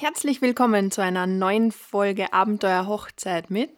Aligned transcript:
Herzlich 0.00 0.40
willkommen 0.40 0.92
zu 0.92 1.02
einer 1.02 1.26
neuen 1.26 1.72
Folge 1.72 2.32
Abenteuer 2.32 2.86
Hochzeit 2.86 3.50
mit 3.50 3.72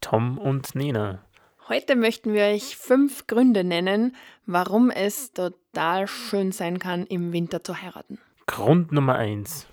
Tom 0.00 0.38
und 0.38 0.76
Nina. 0.76 1.24
Heute 1.68 1.96
möchten 1.96 2.32
wir 2.32 2.44
euch 2.44 2.76
fünf 2.76 3.26
Gründe 3.26 3.64
nennen, 3.64 4.14
warum 4.46 4.90
es 4.90 5.32
total 5.32 6.06
schön 6.06 6.52
sein 6.52 6.78
kann, 6.78 7.04
im 7.04 7.32
Winter 7.32 7.64
zu 7.64 7.82
heiraten. 7.82 8.20
Grund 8.46 8.92
Nummer 8.92 9.16
eins: 9.16 9.66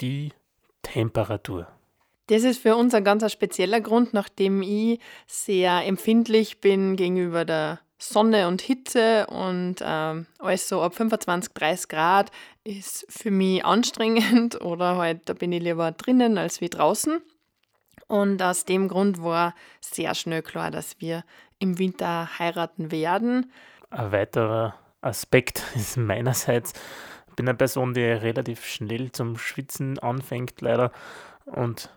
die 0.00 0.32
Temperatur. 0.80 1.68
Das 2.28 2.42
ist 2.42 2.62
für 2.62 2.74
uns 2.74 2.94
ein 2.94 3.04
ganz 3.04 3.30
spezieller 3.30 3.82
Grund, 3.82 4.14
nachdem 4.14 4.62
ich 4.62 5.00
sehr 5.26 5.84
empfindlich 5.84 6.62
bin 6.62 6.96
gegenüber 6.96 7.44
der 7.44 7.80
Sonne 7.98 8.46
und 8.48 8.60
Hitze 8.60 9.26
und 9.28 9.76
ähm, 9.82 10.26
alles 10.38 10.68
so 10.68 10.82
ab 10.82 10.94
25, 10.94 11.52
30 11.54 11.88
Grad 11.88 12.30
ist 12.64 13.06
für 13.08 13.30
mich 13.30 13.64
anstrengend 13.64 14.60
oder 14.60 14.96
halt 14.96 15.28
da 15.28 15.32
bin 15.32 15.52
ich 15.52 15.62
lieber 15.62 15.92
drinnen 15.92 16.38
als 16.38 16.60
wie 16.60 16.68
draußen. 16.68 17.22
Und 18.08 18.42
aus 18.42 18.64
dem 18.64 18.88
Grund 18.88 19.22
war 19.22 19.54
sehr 19.80 20.14
schnell 20.14 20.42
klar, 20.42 20.70
dass 20.70 21.00
wir 21.00 21.24
im 21.58 21.78
Winter 21.78 22.38
heiraten 22.38 22.92
werden. 22.92 23.50
Ein 23.90 24.12
weiterer 24.12 24.74
Aspekt 25.00 25.62
ist 25.74 25.96
meinerseits, 25.96 26.72
ich 27.28 27.34
bin 27.34 27.48
eine 27.48 27.56
Person, 27.56 27.94
die 27.94 28.02
relativ 28.02 28.64
schnell 28.64 29.10
zum 29.12 29.36
Schwitzen 29.38 29.98
anfängt, 29.98 30.60
leider. 30.60 30.92
Und 31.46 31.90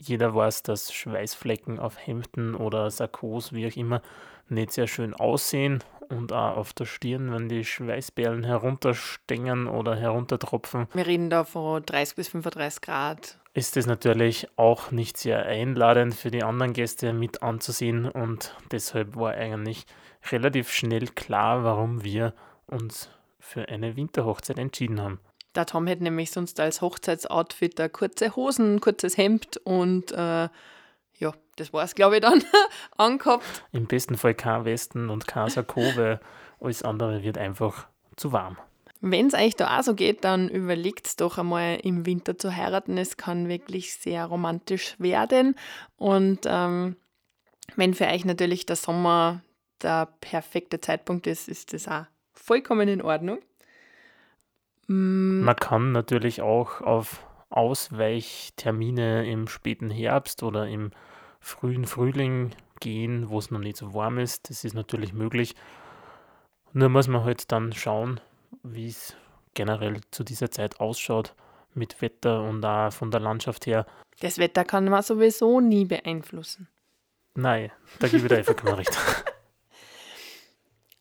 jeder 0.00 0.34
weiß, 0.34 0.62
dass 0.62 0.92
Schweißflecken 0.92 1.78
auf 1.78 1.96
Hemden 1.98 2.54
oder 2.54 2.90
Sakkos, 2.90 3.52
wie 3.52 3.66
auch 3.66 3.76
immer, 3.76 4.02
nicht 4.48 4.72
sehr 4.72 4.86
schön 4.86 5.14
aussehen 5.14 5.82
und 6.08 6.32
auch 6.32 6.56
auf 6.56 6.72
der 6.72 6.86
Stirn, 6.86 7.32
wenn 7.32 7.48
die 7.48 7.64
Schweißperlen 7.64 8.44
herunterstängen 8.44 9.66
oder 9.66 9.96
heruntertropfen. 9.96 10.86
Wir 10.94 11.06
reden 11.06 11.30
da 11.30 11.44
von 11.44 11.84
30 11.84 12.16
bis 12.16 12.28
35 12.28 12.80
Grad. 12.80 13.38
Ist 13.54 13.76
es 13.76 13.86
natürlich 13.86 14.48
auch 14.56 14.90
nicht 14.90 15.16
sehr 15.16 15.44
einladend 15.44 16.14
für 16.14 16.30
die 16.30 16.44
anderen 16.44 16.72
Gäste 16.72 17.12
mit 17.12 17.42
anzusehen 17.42 18.08
und 18.08 18.54
deshalb 18.70 19.16
war 19.16 19.32
eigentlich 19.32 19.86
relativ 20.30 20.70
schnell 20.70 21.08
klar, 21.08 21.64
warum 21.64 22.04
wir 22.04 22.34
uns 22.66 23.10
für 23.40 23.68
eine 23.68 23.96
Winterhochzeit 23.96 24.58
entschieden 24.58 25.00
haben. 25.00 25.20
Der 25.58 25.66
Tom 25.66 25.88
hätte 25.88 26.04
nämlich 26.04 26.30
sonst 26.30 26.60
als 26.60 26.82
Hochzeitsoutfit 26.82 27.80
da 27.80 27.88
kurze 27.88 28.36
Hosen, 28.36 28.80
kurzes 28.80 29.16
Hemd 29.16 29.56
und 29.64 30.12
äh, 30.12 30.48
ja, 31.16 31.32
das 31.56 31.72
war 31.72 31.82
es, 31.82 31.96
glaube 31.96 32.14
ich, 32.14 32.20
dann 32.20 32.44
angehabt. 32.96 33.64
Im 33.72 33.86
besten 33.88 34.16
Fall 34.16 34.34
kein 34.34 34.64
Westen 34.64 35.10
und 35.10 35.26
kein 35.26 35.50
Sakko, 35.50 35.80
weil 35.96 36.20
alles 36.60 36.84
andere 36.84 37.24
wird 37.24 37.38
einfach 37.38 37.88
zu 38.14 38.30
warm. 38.30 38.56
Wenn 39.00 39.26
es 39.26 39.34
euch 39.34 39.56
da 39.56 39.76
auch 39.76 39.82
so 39.82 39.96
geht, 39.96 40.22
dann 40.22 40.48
überlegt 40.48 41.20
doch 41.20 41.38
einmal 41.38 41.80
im 41.82 42.06
Winter 42.06 42.38
zu 42.38 42.54
heiraten. 42.54 42.96
Es 42.96 43.16
kann 43.16 43.48
wirklich 43.48 43.94
sehr 43.94 44.26
romantisch 44.26 44.94
werden. 45.00 45.56
Und 45.96 46.42
ähm, 46.46 46.94
wenn 47.74 47.94
für 47.94 48.06
euch 48.06 48.24
natürlich 48.24 48.64
der 48.64 48.76
Sommer 48.76 49.42
der 49.82 50.06
perfekte 50.20 50.80
Zeitpunkt 50.80 51.26
ist, 51.26 51.48
ist 51.48 51.72
das 51.72 51.88
auch 51.88 52.04
vollkommen 52.32 52.86
in 52.86 53.02
Ordnung. 53.02 53.40
Mm. 54.88 55.42
Man 55.42 55.56
kann 55.56 55.92
natürlich 55.92 56.42
auch 56.42 56.80
auf 56.80 57.24
Ausweichtermine 57.50 59.30
im 59.30 59.48
späten 59.48 59.90
Herbst 59.90 60.42
oder 60.42 60.66
im 60.66 60.90
frühen 61.40 61.86
Frühling 61.86 62.50
gehen, 62.80 63.30
wo 63.30 63.38
es 63.38 63.50
noch 63.50 63.60
nicht 63.60 63.76
so 63.76 63.94
warm 63.94 64.18
ist. 64.18 64.50
Das 64.50 64.64
ist 64.64 64.74
natürlich 64.74 65.12
möglich. 65.12 65.54
Nur 66.72 66.88
muss 66.88 67.08
man 67.08 67.24
halt 67.24 67.50
dann 67.50 67.72
schauen, 67.72 68.20
wie 68.62 68.88
es 68.88 69.16
generell 69.54 70.00
zu 70.10 70.24
dieser 70.24 70.50
Zeit 70.50 70.80
ausschaut 70.80 71.34
mit 71.74 72.00
Wetter 72.02 72.42
und 72.42 72.64
auch 72.64 72.92
von 72.92 73.10
der 73.10 73.20
Landschaft 73.20 73.66
her. 73.66 73.86
Das 74.20 74.38
Wetter 74.38 74.64
kann 74.64 74.84
man 74.86 75.02
sowieso 75.02 75.60
nie 75.60 75.84
beeinflussen. 75.84 76.68
Nein, 77.34 77.70
da 78.00 78.08
gebe 78.08 78.22
ich 78.22 78.28
dir 78.28 78.38
einfach 78.38 78.78
Recht. 78.78 78.98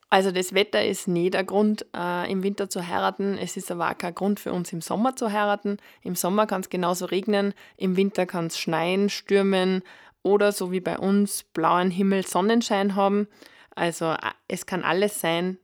Also 0.10 0.32
das 0.32 0.54
Wetter 0.54 0.86
ist 0.86 1.08
nicht 1.08 1.34
der 1.34 1.44
Grund, 1.44 1.86
äh, 1.96 2.32
im 2.32 2.42
Winter 2.42 2.70
zu 2.70 2.88
heiraten. 2.88 3.38
Es 3.38 3.58
ist 3.58 3.70
aber 3.72 3.92
auch 3.92 3.98
kein 3.98 4.16
Grund 4.16 4.40
für 4.40 4.54
uns, 4.54 4.72
im 4.72 4.82
Sommer 4.82 5.16
zu 5.18 5.32
heiraten. 5.32 5.78
Im 6.02 6.16
Sommer 6.16 6.48
kann 6.48 6.62
es 6.62 6.70
genauso 6.70 7.06
regnen, 7.06 7.54
im 7.76 7.98
Winter 7.98 8.26
kann 8.26 8.48
es 8.48 8.58
schneien, 8.58 9.10
stürmen 9.10 9.84
oder 10.24 10.52
so 10.54 10.72
wie 10.72 10.80
bei 10.80 10.98
uns 10.98 11.44
blauen 11.44 11.92
Himmel, 11.92 12.26
Sonnenschein 12.26 12.96
haben. 12.96 13.28
Also 13.76 14.06
äh, 14.06 14.18
es 14.48 14.66
kann 14.66 14.84
alles 14.84 15.20
sein. 15.20 15.58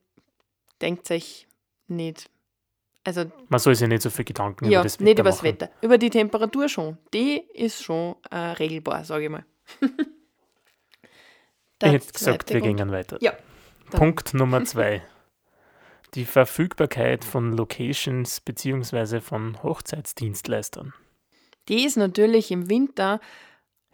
Denkt 0.82 1.08
sich 1.08 1.48
nicht. 1.88 2.30
Also, 3.06 3.26
Man 3.50 3.60
soll 3.60 3.76
sich 3.76 3.88
nicht 3.88 4.02
so 4.02 4.10
viel 4.10 4.26
Gedanken 4.26 4.66
ja, 4.66 4.80
über 4.80 4.84
das 4.84 5.00
Wetter 5.00 5.04
nicht 5.04 5.20
über 5.20 5.30
das 5.30 5.44
Wetter. 5.44 5.70
Über 5.82 5.98
die 5.98 6.10
Temperatur 6.10 6.70
schon. 6.70 6.98
Die 7.14 7.44
ist 7.54 7.84
schon 7.84 8.16
äh, 8.32 8.38
regelbar, 8.38 9.04
sage 9.04 9.26
ich 9.26 9.30
mal. 9.30 9.46
ich 11.82 11.92
hätte 11.92 12.12
gesagt, 12.14 12.54
wir 12.54 12.62
Grund. 12.62 12.78
gehen 12.78 12.92
weiter. 12.92 13.18
Ja. 13.22 13.34
Punkt 13.98 14.34
Nummer 14.34 14.66
zwei. 14.66 15.04
Die 16.16 16.26
Verfügbarkeit 16.26 17.24
von 17.24 17.56
Locations 17.56 18.42
bzw. 18.42 19.20
von 19.20 19.62
Hochzeitsdienstleistern. 19.62 20.94
Die 21.70 21.86
ist 21.86 21.98
natürlich 21.98 22.50
im 22.50 22.70
Winter 22.70 23.20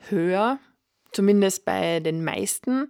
höher, 0.10 0.58
zumindest 1.12 1.66
bei 1.66 2.00
den 2.00 2.24
meisten, 2.24 2.88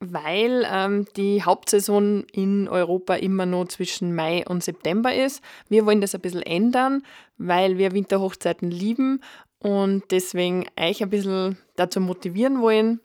weil 0.00 0.66
ähm, 0.68 1.06
die 1.16 1.44
Hauptsaison 1.44 2.24
in 2.32 2.68
Europa 2.68 3.14
immer 3.14 3.46
nur 3.46 3.68
zwischen 3.68 4.12
Mai 4.14 4.44
und 4.46 4.64
September 4.64 5.14
ist. 5.14 5.42
Wir 5.68 5.86
wollen 5.86 6.00
das 6.00 6.14
ein 6.16 6.20
bisschen 6.20 6.42
ändern, 6.42 7.04
weil 7.38 7.78
wir 7.78 7.92
Winterhochzeiten 7.92 8.70
lieben 8.70 9.22
und 9.60 10.10
deswegen 10.10 10.66
euch 10.78 11.02
ein 11.04 11.10
bisschen 11.10 11.56
dazu 11.76 12.00
motivieren 12.00 12.60
wollen, 12.60 13.00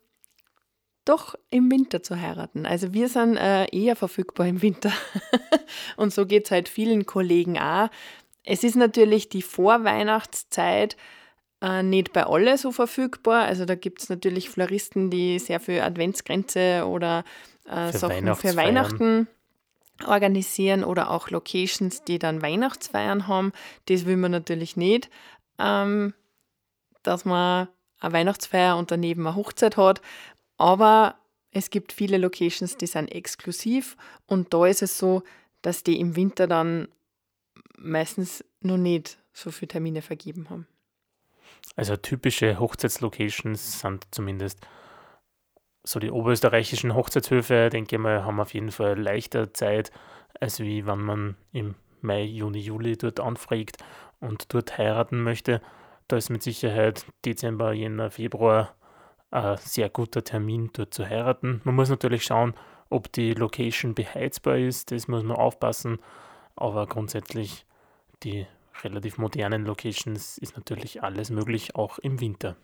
doch 1.08 1.34
im 1.50 1.70
Winter 1.70 2.02
zu 2.02 2.20
heiraten. 2.20 2.66
Also 2.66 2.92
wir 2.92 3.08
sind 3.08 3.36
äh, 3.36 3.66
eher 3.66 3.96
verfügbar 3.96 4.46
im 4.46 4.62
Winter. 4.62 4.92
und 5.96 6.12
so 6.12 6.26
geht 6.26 6.46
es 6.46 6.50
halt 6.50 6.68
vielen 6.68 7.06
Kollegen 7.06 7.58
auch. 7.58 7.88
Es 8.44 8.64
ist 8.64 8.76
natürlich 8.76 9.28
die 9.28 9.42
Vorweihnachtszeit 9.42 10.96
äh, 11.60 11.82
nicht 11.82 12.12
bei 12.12 12.24
alle 12.24 12.58
so 12.58 12.72
verfügbar. 12.72 13.44
Also 13.44 13.64
da 13.64 13.74
gibt 13.74 14.02
es 14.02 14.08
natürlich 14.08 14.50
Floristen, 14.50 15.10
die 15.10 15.38
sehr 15.38 15.60
viel 15.60 15.80
Adventsgrenze 15.80 16.84
oder 16.86 17.24
äh, 17.66 17.92
für 17.92 17.98
Sachen 17.98 18.34
für 18.34 18.56
Weihnachten 18.56 19.28
organisieren 20.06 20.84
oder 20.84 21.10
auch 21.10 21.30
Locations, 21.30 22.04
die 22.04 22.18
dann 22.18 22.42
Weihnachtsfeiern 22.42 23.26
haben. 23.26 23.52
Das 23.86 24.06
will 24.06 24.16
man 24.16 24.30
natürlich 24.30 24.76
nicht, 24.76 25.10
ähm, 25.58 26.14
dass 27.02 27.24
man 27.24 27.68
eine 28.00 28.12
Weihnachtsfeier 28.12 28.76
und 28.76 28.90
daneben 28.90 29.26
eine 29.26 29.36
Hochzeit 29.36 29.76
hat. 29.76 30.00
Aber 30.58 31.14
es 31.50 31.70
gibt 31.70 31.92
viele 31.92 32.18
Locations, 32.18 32.76
die 32.76 32.86
sind 32.86 33.10
exklusiv 33.10 33.96
und 34.26 34.52
da 34.52 34.66
ist 34.66 34.82
es 34.82 34.98
so, 34.98 35.22
dass 35.62 35.82
die 35.82 35.98
im 35.98 36.14
Winter 36.14 36.46
dann 36.46 36.88
meistens 37.76 38.44
noch 38.60 38.76
nicht 38.76 39.18
so 39.32 39.50
viele 39.50 39.68
Termine 39.68 40.02
vergeben 40.02 40.50
haben. 40.50 40.66
Also 41.76 41.96
typische 41.96 42.58
Hochzeitslocations 42.58 43.80
sind 43.80 44.06
zumindest 44.10 44.60
so 45.84 46.00
die 46.00 46.10
oberösterreichischen 46.10 46.94
Hochzeitshöfe, 46.94 47.70
denke 47.70 47.96
ich 47.96 48.02
mal, 48.02 48.24
haben 48.24 48.40
auf 48.40 48.52
jeden 48.52 48.70
Fall 48.70 49.00
leichter 49.00 49.54
Zeit, 49.54 49.90
als 50.38 50.60
wie 50.60 50.86
wenn 50.86 51.00
man 51.00 51.36
im 51.52 51.76
Mai, 52.00 52.24
Juni, 52.24 52.60
Juli 52.60 52.96
dort 52.96 53.20
anfragt 53.20 53.78
und 54.20 54.52
dort 54.52 54.76
heiraten 54.76 55.22
möchte. 55.22 55.62
Da 56.08 56.16
ist 56.16 56.30
mit 56.30 56.42
Sicherheit 56.42 57.06
Dezember, 57.24 57.72
Jänner, 57.72 58.10
Februar 58.10 58.74
ein 59.30 59.56
sehr 59.58 59.88
guter 59.88 60.24
Termin, 60.24 60.70
dort 60.72 60.94
zu 60.94 61.08
heiraten. 61.08 61.60
Man 61.64 61.74
muss 61.74 61.90
natürlich 61.90 62.24
schauen, 62.24 62.54
ob 62.90 63.12
die 63.12 63.34
Location 63.34 63.94
beheizbar 63.94 64.56
ist, 64.56 64.90
das 64.90 65.08
muss 65.08 65.22
man 65.22 65.36
aufpassen, 65.36 65.98
aber 66.56 66.86
grundsätzlich 66.86 67.66
die 68.22 68.46
relativ 68.82 69.18
modernen 69.18 69.64
Locations 69.64 70.38
ist 70.38 70.56
natürlich 70.56 71.02
alles 71.02 71.30
möglich, 71.30 71.74
auch 71.74 71.98
im 71.98 72.20
Winter. 72.20 72.56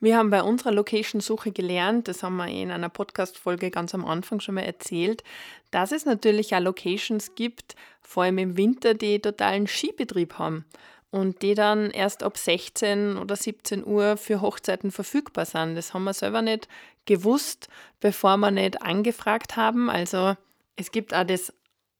Wir 0.00 0.18
haben 0.18 0.30
bei 0.30 0.42
unserer 0.42 0.72
Location-Suche 0.72 1.52
gelernt, 1.52 2.08
das 2.08 2.22
haben 2.22 2.36
wir 2.36 2.48
in 2.48 2.70
einer 2.70 2.88
Podcast-Folge 2.88 3.70
ganz 3.70 3.94
am 3.94 4.04
Anfang 4.04 4.40
schon 4.40 4.56
mal 4.56 4.62
erzählt, 4.62 5.22
dass 5.70 5.92
es 5.92 6.04
natürlich 6.04 6.54
auch 6.54 6.60
Locations 6.60 7.34
gibt, 7.36 7.76
vor 8.02 8.24
allem 8.24 8.38
im 8.38 8.56
Winter, 8.56 8.94
die 8.94 9.20
totalen 9.20 9.66
Skibetrieb 9.66 10.34
haben 10.38 10.66
und 11.14 11.42
die 11.42 11.54
dann 11.54 11.92
erst 11.92 12.24
ab 12.24 12.36
16 12.36 13.18
oder 13.18 13.36
17 13.36 13.86
Uhr 13.86 14.16
für 14.16 14.40
Hochzeiten 14.40 14.90
verfügbar 14.90 15.44
sind. 15.44 15.76
Das 15.76 15.94
haben 15.94 16.02
wir 16.02 16.12
selber 16.12 16.42
nicht 16.42 16.66
gewusst, 17.04 17.68
bevor 18.00 18.36
wir 18.38 18.50
nicht 18.50 18.82
angefragt 18.82 19.54
haben. 19.54 19.88
Also 19.88 20.34
es 20.74 20.90
gibt 20.90 21.14
auch 21.14 21.22
das 21.22 21.52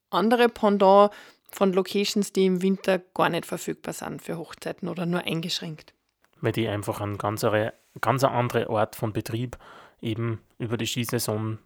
andere 0.09 0.49
Pendant 0.49 1.11
von 1.49 1.71
Locations, 1.71 2.33
die 2.33 2.45
im 2.45 2.61
Winter 2.61 2.99
gar 3.13 3.29
nicht 3.29 3.45
verfügbar 3.45 3.93
sind 3.93 4.21
für 4.21 4.37
Hochzeiten 4.37 4.89
oder 4.89 5.05
nur 5.05 5.21
eingeschränkt. 5.21 5.93
Weil 6.41 6.51
die 6.51 6.67
einfach 6.67 6.99
eine 6.99 7.15
ganz, 7.15 7.45
ganz 8.01 8.23
andere 8.25 8.69
Art 8.69 8.97
von 8.97 9.13
Betrieb 9.13 9.57
eben 10.01 10.41
über 10.59 10.75
die 10.75 10.87
Skisaison 10.87 11.59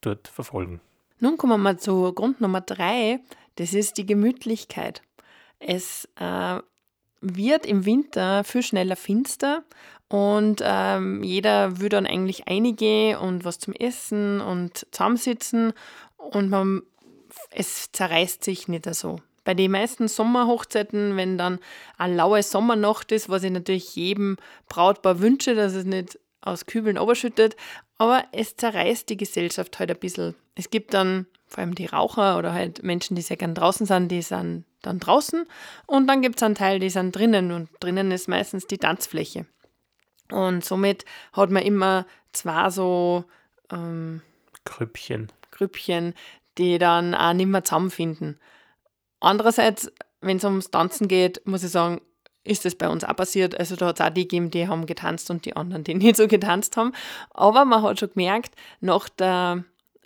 dort 0.00 0.28
verfolgen. 0.28 0.80
Nun 1.18 1.38
kommen 1.38 1.60
wir 1.62 1.76
zu 1.76 2.12
Grund 2.12 2.40
Nummer 2.40 2.60
drei, 2.60 3.18
das 3.56 3.74
ist 3.74 3.98
die 3.98 4.06
Gemütlichkeit. 4.06 5.02
Es 5.58 6.08
äh, 6.20 6.60
wird 7.24 7.66
im 7.66 7.86
Winter 7.86 8.44
viel 8.44 8.62
schneller 8.62 8.96
finster 8.96 9.64
und 10.08 10.60
ähm, 10.62 11.22
jeder 11.22 11.80
will 11.80 11.88
dann 11.88 12.06
eigentlich 12.06 12.46
einige 12.46 13.18
und 13.18 13.44
was 13.44 13.58
zum 13.58 13.72
Essen 13.74 14.40
und 14.40 14.86
zusammensitzen 14.90 15.72
und 16.16 16.50
man, 16.50 16.82
es 17.50 17.90
zerreißt 17.92 18.44
sich 18.44 18.68
nicht 18.68 18.92
so. 18.94 19.16
Bei 19.44 19.54
den 19.54 19.70
meisten 19.70 20.08
Sommerhochzeiten, 20.08 21.16
wenn 21.16 21.36
dann 21.36 21.58
eine 21.98 22.14
laue 22.14 22.42
Sommernacht 22.42 23.12
ist, 23.12 23.28
was 23.28 23.42
ich 23.42 23.50
natürlich 23.50 23.94
jedem 23.96 24.36
Brautpaar 24.68 25.20
wünsche, 25.20 25.54
dass 25.54 25.74
es 25.74 25.84
nicht 25.84 26.18
aus 26.40 26.66
Kübeln 26.66 26.96
überschüttet, 26.96 27.56
aber 27.98 28.24
es 28.32 28.56
zerreißt 28.56 29.08
die 29.08 29.16
Gesellschaft 29.16 29.78
halt 29.78 29.90
ein 29.90 29.98
bisschen. 29.98 30.34
Es 30.54 30.70
gibt 30.70 30.94
dann 30.94 31.26
vor 31.46 31.60
allem 31.60 31.74
die 31.74 31.86
Raucher 31.86 32.38
oder 32.38 32.52
halt 32.52 32.82
Menschen, 32.82 33.16
die 33.16 33.22
sehr 33.22 33.36
gern 33.36 33.54
draußen 33.54 33.86
sind, 33.86 34.08
die 34.08 34.22
sind 34.22 34.64
dann 34.86 35.00
draußen 35.00 35.46
und 35.86 36.06
dann 36.06 36.22
gibt 36.22 36.36
es 36.36 36.42
einen 36.42 36.54
Teil, 36.54 36.78
die 36.78 36.90
sind 36.90 37.14
drinnen 37.14 37.52
und 37.52 37.68
drinnen 37.80 38.10
ist 38.10 38.28
meistens 38.28 38.66
die 38.66 38.78
Tanzfläche. 38.78 39.46
Und 40.30 40.64
somit 40.64 41.04
hat 41.32 41.50
man 41.50 41.62
immer 41.62 42.06
zwei 42.32 42.70
so 42.70 43.24
ähm, 43.70 44.22
Grüppchen. 44.64 45.30
Grüppchen, 45.50 46.14
die 46.58 46.78
dann 46.78 47.14
auch 47.14 47.32
nicht 47.32 47.46
mehr 47.46 47.64
zusammenfinden. 47.64 48.38
Andererseits, 49.20 49.90
wenn 50.20 50.38
es 50.38 50.44
ums 50.44 50.70
Tanzen 50.70 51.08
geht, 51.08 51.46
muss 51.46 51.64
ich 51.64 51.70
sagen, 51.70 52.00
ist 52.44 52.64
das 52.64 52.74
bei 52.74 52.88
uns 52.88 53.04
auch 53.04 53.16
passiert. 53.16 53.58
Also 53.58 53.76
da 53.76 53.86
hat 53.86 54.00
es 54.00 54.06
auch 54.06 54.10
die 54.10 54.22
gegeben, 54.22 54.50
die 54.50 54.68
haben 54.68 54.86
getanzt 54.86 55.30
und 55.30 55.44
die 55.44 55.56
anderen, 55.56 55.84
die 55.84 55.94
nicht 55.94 56.16
so 56.16 56.28
getanzt 56.28 56.76
haben. 56.76 56.92
Aber 57.30 57.64
man 57.64 57.82
hat 57.82 57.98
schon 57.98 58.10
gemerkt, 58.10 58.54
nach 58.80 59.08
der 59.08 59.64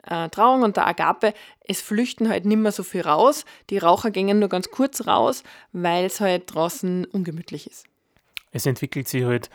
äh, 0.08 0.28
Trauung 0.28 0.62
und 0.62 0.76
der 0.76 0.86
Agape, 0.86 1.34
es 1.66 1.80
flüchten 1.80 2.28
halt 2.28 2.44
nicht 2.44 2.58
mehr 2.58 2.72
so 2.72 2.82
viel 2.82 3.02
raus. 3.02 3.44
Die 3.70 3.78
Raucher 3.78 4.10
gingen 4.10 4.38
nur 4.38 4.48
ganz 4.48 4.70
kurz 4.70 5.06
raus, 5.06 5.42
weil 5.72 6.06
es 6.06 6.20
halt 6.20 6.54
draußen 6.54 7.04
ungemütlich 7.06 7.68
ist. 7.68 7.86
Es 8.52 8.66
entwickelt 8.66 9.08
sich 9.08 9.24
halt 9.24 9.50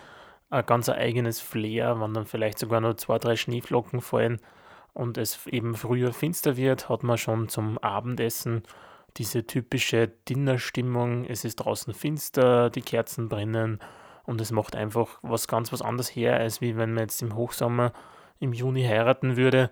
ein 0.50 0.66
ganz 0.66 0.88
eigenes 0.90 1.40
Flair, 1.40 2.00
wenn 2.00 2.14
dann 2.14 2.26
vielleicht 2.26 2.60
sogar 2.60 2.80
nur 2.82 2.96
zwei, 2.98 3.18
drei 3.18 3.36
Schneeflocken 3.36 4.02
fallen 4.02 4.40
und 4.94 5.18
es 5.18 5.48
eben 5.48 5.76
früher 5.76 6.14
finster 6.14 6.56
wird, 6.56 6.90
hat 6.90 7.04
man 7.04 7.18
schon 7.18 7.50
zum 7.50 7.80
Abendessen 7.80 8.64
diese 9.18 9.46
typische 9.46 10.08
Dinnerstimmung. 10.30 11.26
Es 11.26 11.46
ist 11.46 11.56
draußen 11.56 11.94
finster, 11.94 12.70
die 12.70 12.82
Kerzen 12.82 13.30
brennen 13.30 13.80
und 14.26 14.40
es 14.42 14.52
macht 14.52 14.76
einfach 14.76 15.20
was 15.22 15.48
ganz 15.48 15.72
was 15.72 15.82
anderes 15.82 16.16
her, 16.16 16.38
als 16.38 16.62
wie 16.62 16.78
wenn 16.78 16.94
man 16.94 17.04
jetzt 17.04 17.22
im 17.22 17.36
Hochsommer 17.36 17.92
im 18.40 18.54
Juni 18.54 18.84
heiraten 18.84 19.38
würde, 19.38 19.72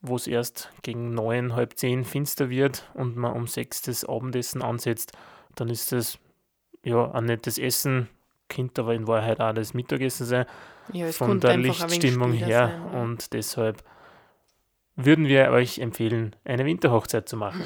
wo 0.00 0.16
es 0.16 0.26
erst 0.26 0.70
gegen 0.82 1.14
neun, 1.14 1.54
halb 1.54 1.76
zehn 1.76 2.04
finster 2.04 2.50
wird 2.50 2.88
und 2.94 3.16
man 3.16 3.32
um 3.32 3.46
sechs 3.46 3.82
das 3.82 4.04
Abendessen 4.04 4.62
ansetzt. 4.62 5.12
Dann 5.56 5.68
ist 5.68 5.92
das 5.92 6.18
ja 6.84 7.10
ein 7.12 7.24
nettes 7.24 7.58
Essen, 7.58 8.08
könnte 8.48 8.82
aber 8.82 8.94
in 8.94 9.06
Wahrheit 9.06 9.40
auch 9.40 9.52
das 9.52 9.74
Mittagessen 9.74 10.26
sein, 10.26 10.46
ja, 10.92 11.10
von 11.12 11.40
der 11.40 11.56
Lichtstimmung 11.56 12.32
her. 12.32 12.68
Sein, 12.68 12.92
ja. 12.92 13.00
Und 13.00 13.32
deshalb 13.32 13.82
würden 14.96 15.26
wir 15.26 15.50
euch 15.50 15.78
empfehlen, 15.78 16.34
eine 16.44 16.64
Winterhochzeit 16.64 17.28
zu 17.28 17.36
machen. 17.36 17.62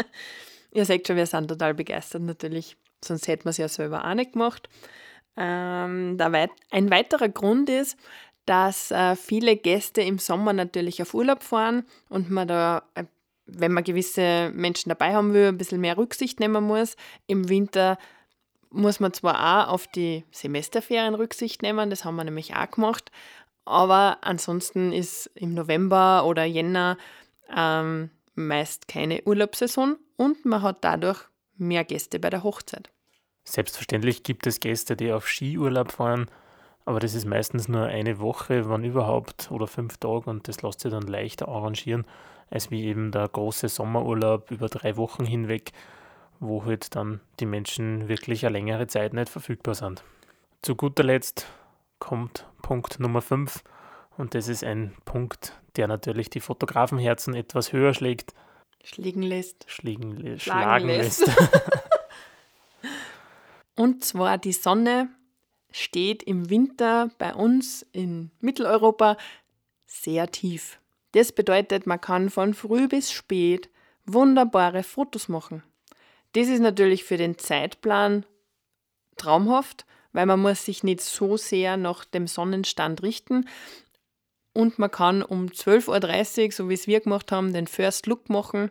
Ihr 0.72 0.84
seht 0.84 1.06
schon, 1.06 1.16
wir 1.16 1.26
sind 1.26 1.48
total 1.48 1.74
begeistert 1.74 2.22
natürlich, 2.22 2.76
sonst 3.02 3.28
hätten 3.28 3.44
wir 3.44 3.50
es 3.50 3.56
ja 3.56 3.68
selber 3.68 4.04
auch 4.04 4.14
nicht 4.14 4.32
gemacht. 4.32 4.68
Ähm, 5.38 6.18
ein 6.70 6.90
weiterer 6.90 7.28
Grund 7.28 7.68
ist, 7.68 7.98
dass 8.46 8.90
äh, 8.90 9.16
viele 9.16 9.56
Gäste 9.56 10.00
im 10.02 10.18
Sommer 10.18 10.52
natürlich 10.52 11.02
auf 11.02 11.14
Urlaub 11.14 11.42
fahren 11.42 11.84
und 12.08 12.30
man 12.30 12.48
da, 12.48 12.82
äh, 12.94 13.04
wenn 13.46 13.72
man 13.72 13.84
gewisse 13.84 14.50
Menschen 14.54 14.88
dabei 14.88 15.14
haben 15.14 15.34
will, 15.34 15.48
ein 15.48 15.58
bisschen 15.58 15.80
mehr 15.80 15.98
Rücksicht 15.98 16.40
nehmen 16.40 16.64
muss. 16.64 16.96
Im 17.26 17.48
Winter 17.48 17.98
muss 18.70 19.00
man 19.00 19.12
zwar 19.12 19.68
auch 19.68 19.72
auf 19.72 19.86
die 19.86 20.24
Semesterferien 20.30 21.14
Rücksicht 21.14 21.62
nehmen, 21.62 21.90
das 21.90 22.04
haben 22.04 22.16
wir 22.16 22.24
nämlich 22.24 22.54
auch 22.54 22.70
gemacht, 22.70 23.10
aber 23.64 24.18
ansonsten 24.22 24.92
ist 24.92 25.30
im 25.34 25.54
November 25.54 26.24
oder 26.24 26.44
Jänner 26.44 26.98
ähm, 27.54 28.10
meist 28.34 28.86
keine 28.88 29.22
Urlaubssaison 29.24 29.96
und 30.16 30.44
man 30.44 30.62
hat 30.62 30.78
dadurch 30.82 31.20
mehr 31.56 31.84
Gäste 31.84 32.18
bei 32.18 32.30
der 32.30 32.42
Hochzeit. 32.42 32.90
Selbstverständlich 33.44 34.22
gibt 34.22 34.46
es 34.46 34.60
Gäste, 34.60 34.96
die 34.96 35.12
auf 35.12 35.28
Skiurlaub 35.28 35.92
fahren, 35.92 36.28
aber 36.86 37.00
das 37.00 37.14
ist 37.14 37.26
meistens 37.26 37.68
nur 37.68 37.84
eine 37.84 38.20
Woche, 38.20 38.68
wann 38.68 38.84
überhaupt, 38.84 39.50
oder 39.50 39.66
fünf 39.66 39.98
Tage 39.98 40.30
und 40.30 40.46
das 40.48 40.62
lässt 40.62 40.80
sich 40.80 40.92
dann 40.92 41.02
leichter 41.02 41.48
arrangieren, 41.48 42.06
als 42.48 42.70
wie 42.70 42.84
eben 42.84 43.10
der 43.10 43.28
große 43.28 43.68
Sommerurlaub 43.68 44.52
über 44.52 44.68
drei 44.68 44.96
Wochen 44.96 45.26
hinweg, 45.26 45.72
wo 46.38 46.64
halt 46.64 46.94
dann 46.94 47.20
die 47.40 47.46
Menschen 47.46 48.08
wirklich 48.08 48.46
eine 48.46 48.52
längere 48.52 48.86
Zeit 48.86 49.14
nicht 49.14 49.28
verfügbar 49.28 49.74
sind. 49.74 50.04
Zu 50.62 50.76
guter 50.76 51.02
Letzt 51.02 51.46
kommt 51.98 52.46
Punkt 52.62 53.00
Nummer 53.00 53.20
5 53.20 53.64
und 54.16 54.34
das 54.34 54.46
ist 54.46 54.62
ein 54.62 54.94
Punkt, 55.04 55.60
der 55.74 55.88
natürlich 55.88 56.30
die 56.30 56.40
Fotografenherzen 56.40 57.34
etwas 57.34 57.72
höher 57.72 57.94
schlägt. 57.94 58.32
Schlägen 58.84 59.22
lässt. 59.22 59.68
Schlägen, 59.68 60.38
schlagen, 60.38 60.38
schlagen 60.38 60.86
lässt. 60.86 61.26
lässt. 61.26 61.62
und 63.74 64.04
zwar 64.04 64.38
die 64.38 64.52
Sonne 64.52 65.08
steht 65.76 66.22
im 66.22 66.48
Winter 66.50 67.10
bei 67.18 67.34
uns 67.34 67.86
in 67.92 68.30
Mitteleuropa 68.40 69.16
sehr 69.86 70.30
tief. 70.30 70.78
Das 71.12 71.32
bedeutet, 71.32 71.86
man 71.86 72.00
kann 72.00 72.30
von 72.30 72.54
früh 72.54 72.88
bis 72.88 73.12
spät 73.12 73.68
wunderbare 74.04 74.82
Fotos 74.82 75.28
machen. 75.28 75.62
Das 76.32 76.48
ist 76.48 76.60
natürlich 76.60 77.04
für 77.04 77.16
den 77.16 77.38
Zeitplan 77.38 78.24
traumhaft, 79.16 79.86
weil 80.12 80.26
man 80.26 80.40
muss 80.40 80.64
sich 80.64 80.82
nicht 80.82 81.00
so 81.00 81.36
sehr 81.36 81.76
nach 81.76 82.04
dem 82.04 82.26
Sonnenstand 82.26 83.02
richten. 83.02 83.48
Und 84.52 84.78
man 84.78 84.90
kann 84.90 85.22
um 85.22 85.46
12.30 85.46 86.44
Uhr, 86.44 86.52
so 86.52 86.68
wie 86.68 86.74
es 86.74 86.86
wir 86.86 87.00
gemacht 87.00 87.32
haben, 87.32 87.52
den 87.52 87.66
First 87.66 88.06
Look 88.06 88.30
machen. 88.30 88.70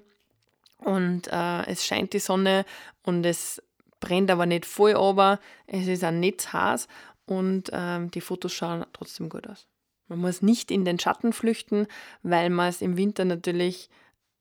Und 0.77 1.27
äh, 1.31 1.65
es 1.67 1.85
scheint 1.85 2.13
die 2.13 2.19
Sonne 2.19 2.65
und 3.03 3.25
es 3.25 3.61
brennt 4.00 4.31
aber 4.31 4.45
nicht 4.45 4.65
voll 4.65 4.95
aber. 4.95 5.39
Es 5.68 5.88
ist 5.88 6.03
auch 6.03 6.12
nicht 6.12 6.53
heiß 6.53 6.88
und 7.25 7.69
ähm, 7.74 8.12
die 8.12 8.21
Fotos 8.21 8.53
schauen 8.53 8.86
trotzdem 8.94 9.30
gut 9.30 9.47
aus. 9.47 9.68
Man 10.07 10.19
muss 10.19 10.42
nicht 10.42 10.69
in 10.69 10.86
den 10.86 11.00
Schatten 11.00 11.33
flüchten, 11.33 11.88
weil 12.21 12.50
man 12.50 12.69
es 12.69 12.81
im 12.81 12.97
Winter 12.97 13.25
natürlich 13.25 13.89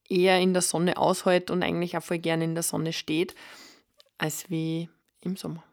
eher 0.08 0.38
in 0.40 0.52
der 0.52 0.62
Sonne 0.62 0.96
aushält 0.98 1.50
und 1.50 1.62
eigentlich 1.62 1.96
auch 1.96 2.02
voll 2.02 2.18
gerne 2.18 2.44
in 2.44 2.54
der 2.54 2.62
Sonne 2.62 2.92
steht, 2.92 3.34
als 4.18 4.50
wie 4.50 4.90
im 5.20 5.36
Sommer. 5.36 5.64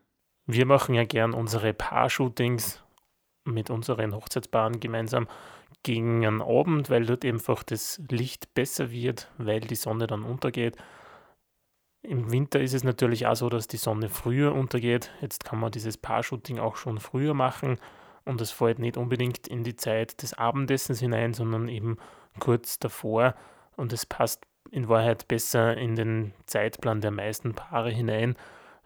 Wir 0.45 0.65
machen 0.65 0.95
ja 0.95 1.03
gern 1.03 1.33
unsere 1.33 1.73
Paar-Shootings 1.73 2.81
mit 3.43 3.69
unseren 3.69 4.15
Hochzeitspaaren 4.15 4.79
gemeinsam 4.79 5.27
gegen 5.83 6.25
einen 6.25 6.41
Abend, 6.41 6.89
weil 6.89 7.05
dort 7.05 7.25
einfach 7.25 7.63
das 7.63 8.01
Licht 8.09 8.53
besser 8.53 8.91
wird, 8.91 9.29
weil 9.37 9.61
die 9.61 9.75
Sonne 9.75 10.07
dann 10.07 10.23
untergeht. 10.23 10.77
Im 12.03 12.31
Winter 12.31 12.59
ist 12.59 12.73
es 12.73 12.83
natürlich 12.83 13.27
auch 13.27 13.35
so, 13.35 13.47
dass 13.49 13.67
die 13.67 13.77
Sonne 13.77 14.09
früher 14.09 14.55
untergeht. 14.55 15.11
Jetzt 15.21 15.45
kann 15.45 15.59
man 15.59 15.71
dieses 15.71 15.97
Paar-Shooting 15.97 16.57
auch 16.57 16.75
schon 16.75 16.99
früher 16.99 17.35
machen 17.35 17.77
und 18.25 18.41
es 18.41 18.51
fällt 18.51 18.79
nicht 18.79 18.97
unbedingt 18.97 19.47
in 19.47 19.63
die 19.63 19.75
Zeit 19.75 20.21
des 20.23 20.33
Abendessens 20.33 20.99
hinein, 20.99 21.33
sondern 21.33 21.69
eben 21.69 21.97
kurz 22.39 22.79
davor 22.79 23.35
und 23.75 23.93
es 23.93 24.07
passt 24.07 24.43
in 24.71 24.89
Wahrheit 24.89 25.27
besser 25.27 25.77
in 25.77 25.95
den 25.95 26.33
Zeitplan 26.47 27.01
der 27.01 27.11
meisten 27.11 27.53
Paare 27.53 27.91
hinein, 27.91 28.35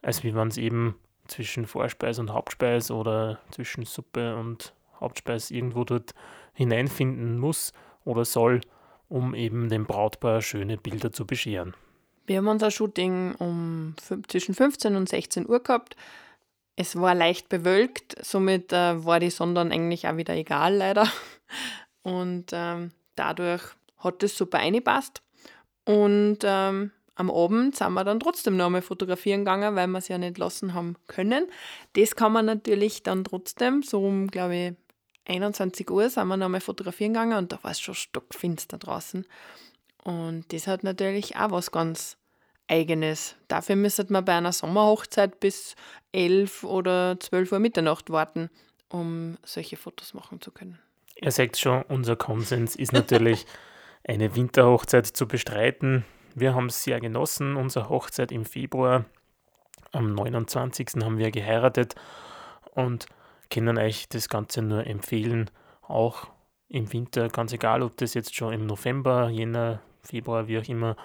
als 0.01 0.23
wie 0.23 0.31
man 0.33 0.49
es 0.49 0.57
eben 0.57 0.95
zwischen 1.27 1.67
Vorspeis 1.67 2.19
und 2.19 2.33
Hauptspeis 2.33 2.91
oder 2.91 3.39
zwischen 3.51 3.85
Suppe 3.85 4.35
und 4.35 4.73
Hauptspeis 4.99 5.51
irgendwo 5.51 5.85
dort 5.85 6.13
hineinfinden 6.53 7.37
muss 7.37 7.71
oder 8.03 8.25
soll, 8.25 8.61
um 9.07 9.35
eben 9.35 9.69
dem 9.69 9.85
Brautpaar 9.85 10.41
schöne 10.41 10.77
Bilder 10.77 11.11
zu 11.11 11.25
bescheren. 11.25 11.75
Wir 12.25 12.37
haben 12.37 12.47
unser 12.47 12.71
Shooting 12.71 13.35
um 13.35 13.95
zwischen 14.27 14.55
15 14.55 14.95
und 14.95 15.09
16 15.09 15.47
Uhr 15.47 15.61
gehabt. 15.61 15.95
Es 16.75 16.95
war 16.99 17.15
leicht 17.15 17.47
bewölkt, 17.49 18.15
somit 18.25 18.73
äh, 18.73 19.05
war 19.05 19.19
die 19.19 19.29
Sonne 19.29 19.53
dann 19.53 19.71
eigentlich 19.71 20.07
auch 20.07 20.17
wieder 20.17 20.35
egal, 20.35 20.75
leider. 20.75 21.07
Und 22.03 22.51
ähm, 22.51 22.91
dadurch 23.15 23.63
hat 23.97 24.21
es 24.23 24.37
super 24.37 24.59
eingepasst. 24.59 25.21
Und 25.85 26.39
ähm, 26.43 26.91
am 27.15 27.31
Abend 27.31 27.75
sind 27.75 27.93
wir 27.93 28.03
dann 28.03 28.19
trotzdem 28.19 28.57
noch 28.57 28.65
einmal 28.65 28.81
fotografieren 28.81 29.41
gegangen, 29.41 29.75
weil 29.75 29.87
wir 29.87 29.99
es 29.99 30.09
ja 30.09 30.17
nicht 30.17 30.37
lassen 30.37 30.73
haben 30.73 30.97
können. 31.07 31.47
Das 31.93 32.15
kann 32.15 32.33
man 32.33 32.45
natürlich 32.45 33.03
dann 33.03 33.23
trotzdem, 33.23 33.81
so 33.81 34.05
um, 34.05 34.27
glaube 34.27 34.55
ich, 34.55 34.73
21 35.27 35.89
Uhr 35.89 36.09
sind 36.09 36.27
wir 36.27 36.37
noch 36.37 36.45
einmal 36.45 36.61
fotografieren 36.61 37.13
gegangen 37.13 37.37
und 37.37 37.51
da 37.51 37.63
war 37.63 37.71
es 37.71 37.79
schon 37.79 37.95
stockfinster 37.95 38.77
draußen. 38.77 39.25
Und 40.05 40.53
das 40.53 40.67
hat 40.67 40.83
natürlich 40.83 41.35
auch 41.35 41.51
was 41.51 41.71
ganz 41.71 42.15
Eigenes. 42.67 43.35
Dafür 43.47 43.75
müsste 43.75 44.05
man 44.09 44.23
bei 44.23 44.33
einer 44.33 44.53
Sommerhochzeit 44.53 45.39
bis 45.39 45.75
11 46.13 46.63
oder 46.63 47.19
12 47.19 47.51
Uhr 47.51 47.59
Mitternacht 47.59 48.09
warten, 48.09 48.49
um 48.89 49.37
solche 49.43 49.77
Fotos 49.77 50.13
machen 50.13 50.41
zu 50.41 50.51
können. 50.51 50.79
Ihr 51.15 51.31
seht 51.31 51.57
schon, 51.57 51.83
unser 51.83 52.15
Konsens 52.15 52.75
ist 52.75 52.93
natürlich, 52.93 53.45
eine 54.07 54.35
Winterhochzeit 54.35 55.07
zu 55.07 55.27
bestreiten. 55.27 56.05
Wir 56.35 56.53
haben 56.53 56.67
es 56.67 56.83
sehr 56.83 56.99
genossen, 56.99 57.55
unsere 57.55 57.89
Hochzeit 57.89 58.31
im 58.31 58.45
Februar. 58.45 59.05
am 59.91 60.13
29. 60.13 60.89
haben 61.01 61.17
wir 61.17 61.31
geheiratet 61.31 61.95
und 62.75 63.07
können 63.49 63.77
euch 63.77 64.07
das 64.09 64.29
Ganze 64.29 64.61
nur 64.61 64.85
empfehlen, 64.85 65.49
auch 65.81 66.27
im 66.67 66.91
Winter, 66.91 67.29
ganz 67.29 67.53
egal, 67.53 67.81
ob 67.81 67.97
das 67.97 68.13
jetzt 68.13 68.35
schon 68.35 68.53
im 68.53 68.65
November, 68.65 69.29
Jänner, 69.29 69.81
Februar, 70.05 70.47
wie 70.47 70.59
auch 70.59 70.67
immer 70.67 70.95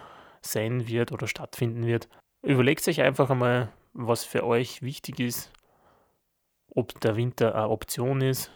sein 0.43 0.87
wird 0.87 1.13
oder 1.13 1.27
stattfinden 1.27 1.87
wird. 1.87 2.09
Überlegt 2.43 2.87
euch 2.89 3.01
einfach 3.01 3.31
einmal, 3.31 3.73
was 3.93 4.25
für 4.25 4.45
euch 4.45 4.83
wichtig 4.83 5.21
ist, 5.21 5.53
ob 6.75 7.01
der 7.01 7.17
Winter 7.17 7.55
eine 7.55 7.69
Option 7.69 8.21
ist, 8.21 8.51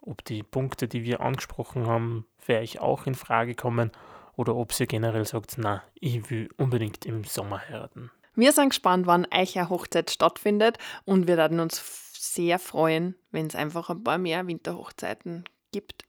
ob 0.00 0.24
die 0.24 0.42
Punkte, 0.42 0.88
die 0.88 1.04
wir 1.04 1.20
angesprochen 1.20 1.86
haben, 1.86 2.26
für 2.38 2.58
euch 2.58 2.80
auch 2.80 3.06
in 3.06 3.14
Frage 3.14 3.54
kommen 3.54 3.90
oder 4.36 4.54
ob 4.54 4.78
ihr 4.78 4.86
generell 4.86 5.24
sagt, 5.24 5.54
na, 5.58 5.82
ich 5.94 6.30
will 6.30 6.48
unbedingt 6.56 7.06
im 7.06 7.24
Sommer 7.24 7.68
heiraten. 7.68 8.10
Wir 8.34 8.52
sind 8.52 8.70
gespannt, 8.70 9.06
wann 9.06 9.26
eine 9.26 9.68
Hochzeit 9.68 10.10
stattfindet 10.10 10.78
und 11.04 11.26
wir 11.26 11.36
werden 11.36 11.60
uns 11.60 12.12
sehr 12.18 12.58
freuen, 12.58 13.14
wenn 13.30 13.46
es 13.46 13.54
einfach 13.54 13.90
ein 13.90 14.02
paar 14.02 14.18
mehr 14.18 14.46
Winterhochzeiten 14.46 15.44
gibt. 15.70 16.04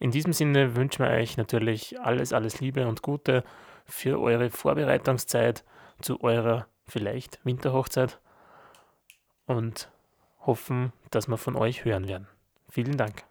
In 0.00 0.10
diesem 0.10 0.32
Sinne 0.32 0.74
wünschen 0.76 1.04
wir 1.04 1.12
euch 1.12 1.36
natürlich 1.36 2.00
alles, 2.00 2.32
alles 2.32 2.60
Liebe 2.60 2.88
und 2.88 3.02
Gute 3.02 3.44
für 3.84 4.18
eure 4.18 4.50
Vorbereitungszeit 4.50 5.62
zu 6.00 6.22
eurer 6.22 6.66
vielleicht 6.88 7.38
Winterhochzeit 7.44 8.18
und 9.46 9.90
hoffen, 10.40 10.92
dass 11.10 11.28
wir 11.28 11.36
von 11.36 11.54
euch 11.54 11.84
hören 11.84 12.08
werden. 12.08 12.26
Vielen 12.70 12.96
Dank. 12.96 13.24